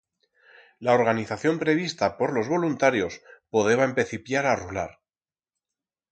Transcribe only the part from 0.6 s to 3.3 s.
La organización prevista por los voluntarios